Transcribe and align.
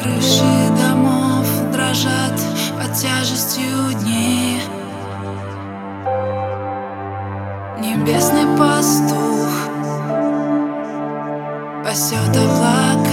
Крыши 0.00 0.68
домов 0.78 1.46
дрожат 1.72 2.40
под 2.80 2.94
тяжестью 2.94 3.92
дней 4.00 4.62
Небесный 7.80 8.46
пастух 8.56 9.68
пасет 11.84 12.36
облака. 12.36 13.07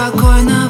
спать 0.00 0.69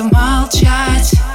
молчать. 0.00 1.31